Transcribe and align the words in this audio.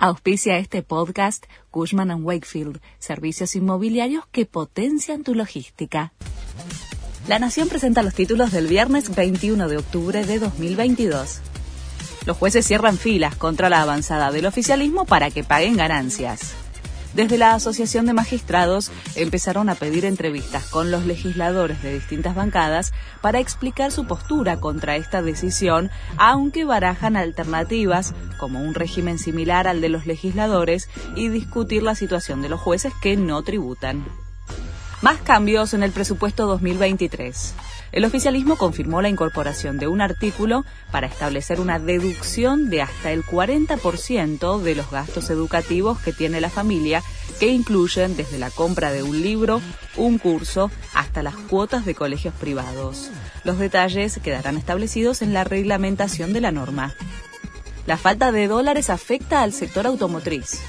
Auspicia 0.00 0.58
este 0.58 0.84
podcast 0.84 1.44
Cushman⁇ 1.72 2.10
Wakefield, 2.22 2.80
servicios 3.00 3.56
inmobiliarios 3.56 4.24
que 4.30 4.46
potencian 4.46 5.24
tu 5.24 5.34
logística. 5.34 6.12
La 7.26 7.40
Nación 7.40 7.68
presenta 7.68 8.04
los 8.04 8.14
títulos 8.14 8.52
del 8.52 8.68
viernes 8.68 9.12
21 9.12 9.66
de 9.66 9.76
octubre 9.76 10.24
de 10.24 10.38
2022. 10.38 11.40
Los 12.26 12.36
jueces 12.36 12.64
cierran 12.64 12.96
filas 12.96 13.34
contra 13.34 13.68
la 13.68 13.82
avanzada 13.82 14.30
del 14.30 14.46
oficialismo 14.46 15.04
para 15.04 15.32
que 15.32 15.42
paguen 15.42 15.76
ganancias. 15.76 16.54
Desde 17.14 17.38
la 17.38 17.54
Asociación 17.54 18.06
de 18.06 18.12
Magistrados 18.12 18.92
empezaron 19.16 19.68
a 19.68 19.74
pedir 19.74 20.04
entrevistas 20.04 20.66
con 20.66 20.90
los 20.90 21.06
legisladores 21.06 21.82
de 21.82 21.94
distintas 21.94 22.34
bancadas 22.34 22.92
para 23.22 23.40
explicar 23.40 23.90
su 23.92 24.06
postura 24.06 24.60
contra 24.60 24.96
esta 24.96 25.22
decisión, 25.22 25.90
aunque 26.18 26.64
barajan 26.64 27.16
alternativas 27.16 28.14
como 28.36 28.60
un 28.60 28.74
régimen 28.74 29.18
similar 29.18 29.66
al 29.66 29.80
de 29.80 29.88
los 29.88 30.06
legisladores 30.06 30.88
y 31.16 31.28
discutir 31.28 31.82
la 31.82 31.94
situación 31.94 32.42
de 32.42 32.50
los 32.50 32.60
jueces 32.60 32.92
que 33.00 33.16
no 33.16 33.42
tributan. 33.42 34.04
Más 35.00 35.18
cambios 35.18 35.74
en 35.74 35.84
el 35.84 35.92
presupuesto 35.92 36.46
2023. 36.46 37.54
El 37.92 38.04
oficialismo 38.04 38.56
confirmó 38.56 39.00
la 39.00 39.08
incorporación 39.08 39.78
de 39.78 39.86
un 39.86 40.00
artículo 40.00 40.64
para 40.90 41.06
establecer 41.06 41.60
una 41.60 41.78
deducción 41.78 42.68
de 42.68 42.82
hasta 42.82 43.12
el 43.12 43.24
40% 43.24 44.60
de 44.60 44.74
los 44.74 44.90
gastos 44.90 45.30
educativos 45.30 46.00
que 46.00 46.12
tiene 46.12 46.40
la 46.40 46.50
familia, 46.50 47.04
que 47.38 47.46
incluyen 47.46 48.16
desde 48.16 48.38
la 48.38 48.50
compra 48.50 48.90
de 48.90 49.04
un 49.04 49.22
libro, 49.22 49.62
un 49.96 50.18
curso, 50.18 50.68
hasta 50.94 51.22
las 51.22 51.36
cuotas 51.36 51.86
de 51.86 51.94
colegios 51.94 52.34
privados. 52.34 53.08
Los 53.44 53.58
detalles 53.60 54.18
quedarán 54.20 54.56
establecidos 54.56 55.22
en 55.22 55.32
la 55.32 55.44
reglamentación 55.44 56.32
de 56.32 56.40
la 56.40 56.50
norma. 56.50 56.92
La 57.86 57.96
falta 57.96 58.32
de 58.32 58.48
dólares 58.48 58.90
afecta 58.90 59.42
al 59.42 59.52
sector 59.52 59.86
automotriz. 59.86 60.60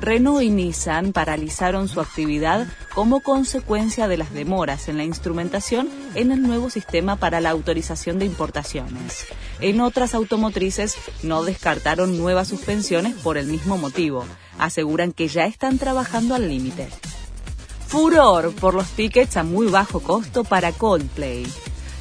Renault 0.00 0.42
y 0.42 0.50
Nissan 0.50 1.12
paralizaron 1.12 1.88
su 1.88 2.00
actividad 2.00 2.66
como 2.94 3.20
consecuencia 3.20 4.08
de 4.08 4.16
las 4.16 4.32
demoras 4.32 4.88
en 4.88 4.96
la 4.96 5.04
instrumentación 5.04 5.88
en 6.14 6.32
el 6.32 6.42
nuevo 6.42 6.70
sistema 6.70 7.16
para 7.16 7.40
la 7.40 7.50
autorización 7.50 8.18
de 8.18 8.26
importaciones. 8.26 9.26
En 9.60 9.80
otras 9.80 10.14
automotrices 10.14 10.96
no 11.22 11.44
descartaron 11.44 12.18
nuevas 12.18 12.48
suspensiones 12.48 13.14
por 13.14 13.38
el 13.38 13.46
mismo 13.46 13.78
motivo. 13.78 14.24
Aseguran 14.58 15.12
que 15.12 15.28
ya 15.28 15.46
están 15.46 15.78
trabajando 15.78 16.34
al 16.34 16.48
límite. 16.48 16.88
Furor 17.86 18.52
por 18.54 18.74
los 18.74 18.88
tickets 18.88 19.36
a 19.36 19.44
muy 19.44 19.68
bajo 19.68 20.00
costo 20.00 20.42
para 20.42 20.72
Coldplay. 20.72 21.46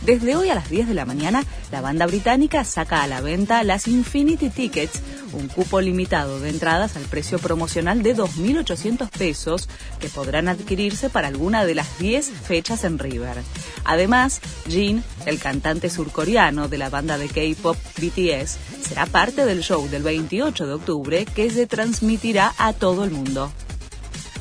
Desde 0.05 0.35
hoy 0.35 0.49
a 0.49 0.55
las 0.55 0.69
10 0.69 0.89
de 0.89 0.93
la 0.95 1.05
mañana, 1.05 1.45
la 1.71 1.79
banda 1.79 2.05
británica 2.05 2.65
saca 2.65 3.03
a 3.03 3.07
la 3.07 3.21
venta 3.21 3.63
las 3.63 3.87
Infinity 3.87 4.49
Tickets, 4.49 5.01
un 5.31 5.47
cupo 5.47 5.79
limitado 5.79 6.41
de 6.41 6.49
entradas 6.49 6.97
al 6.97 7.03
precio 7.03 7.39
promocional 7.39 8.03
de 8.03 8.13
2.800 8.13 9.09
pesos 9.09 9.69
que 10.01 10.09
podrán 10.09 10.49
adquirirse 10.49 11.09
para 11.09 11.29
alguna 11.29 11.63
de 11.63 11.75
las 11.75 11.99
10 11.99 12.31
fechas 12.31 12.83
en 12.83 12.99
River. 12.99 13.37
Además, 13.85 14.41
Jin, 14.67 15.05
el 15.25 15.39
cantante 15.39 15.89
surcoreano 15.89 16.67
de 16.67 16.79
la 16.79 16.89
banda 16.89 17.17
de 17.17 17.29
K-pop 17.29 17.77
BTS, 17.97 18.57
será 18.85 19.05
parte 19.05 19.45
del 19.45 19.63
show 19.63 19.87
del 19.87 20.03
28 20.03 20.67
de 20.67 20.73
octubre 20.73 21.25
que 21.25 21.49
se 21.49 21.65
transmitirá 21.65 22.53
a 22.57 22.73
todo 22.73 23.05
el 23.05 23.11
mundo. 23.11 23.53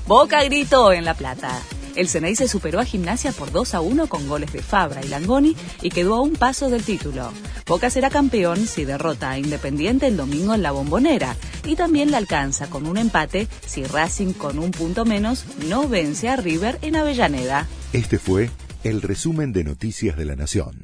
Boca 0.09 0.43
gritó 0.43 0.93
en 0.93 1.05
La 1.05 1.15
Plata. 1.15 1.63
El 1.95 2.09
Ceney 2.09 2.35
se 2.35 2.49
superó 2.49 2.81
a 2.81 2.85
Gimnasia 2.85 3.33
por 3.33 3.53
2 3.53 3.75
a 3.75 3.81
1 3.81 4.07
con 4.07 4.27
goles 4.27 4.53
de 4.53 4.63
Fabra 4.63 5.05
y 5.05 5.09
Langoni 5.09 5.55
y 5.83 5.91
quedó 5.91 6.15
a 6.15 6.23
un 6.23 6.33
paso 6.33 6.71
del 6.71 6.83
título. 6.83 7.31
Boca 7.67 7.91
será 7.91 8.09
campeón 8.09 8.67
si 8.67 8.85
derrota 8.85 9.31
a 9.31 9.39
Independiente 9.39 10.07
el 10.07 10.17
domingo 10.17 10.55
en 10.55 10.63
la 10.63 10.73
Bombonera 10.73 11.37
y 11.65 11.77
también 11.77 12.11
le 12.11 12.17
alcanza 12.17 12.69
con 12.69 12.87
un 12.87 12.97
empate 12.97 13.47
si 13.67 13.85
Racing 13.85 14.33
con 14.33 14.59
un 14.59 14.71
punto 14.71 15.05
menos 15.05 15.45
no 15.69 15.89
vence 15.89 16.29
a 16.29 16.37
River 16.37 16.79
en 16.83 16.97
Avellaneda. 16.97 17.67
Este 17.93 18.19
fue 18.19 18.51
el 18.85 19.03
resumen 19.03 19.53
de 19.53 19.65
Noticias 19.65 20.17
de 20.17 20.25
la 20.25 20.35
Nación. 20.35 20.82